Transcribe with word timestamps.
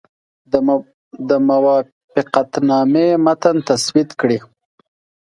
د 1.29 1.31
موافقتنامې 1.49 3.07
متن 3.25 3.55
تسوید 3.67 4.09
کړي. 4.19 4.37